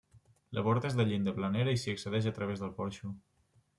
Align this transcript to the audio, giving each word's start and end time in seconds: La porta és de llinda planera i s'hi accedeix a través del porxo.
La 0.57 0.61
porta 0.67 0.89
és 0.93 0.95
de 1.01 1.05
llinda 1.11 1.33
planera 1.39 1.75
i 1.77 1.81
s'hi 1.81 1.93
accedeix 1.97 2.31
a 2.31 2.37
través 2.39 2.65
del 2.65 2.77
porxo. 2.81 3.13